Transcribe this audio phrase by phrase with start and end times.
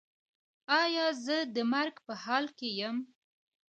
[0.81, 2.97] ایا زه د مرګ په حال کې یم؟